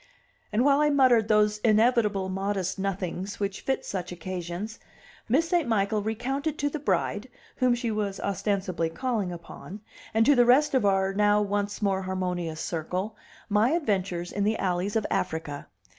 [0.51, 4.79] And while I muttered those inevitable modest nothings which fit such occasions,
[5.29, 5.67] Miss St.
[5.67, 10.73] Michael recounted to the bride, whom she was ostensibly calling upon, and to the rest
[10.73, 13.15] of our now once more harmonious circle,
[13.47, 15.67] my adventures in the alleys of Africa.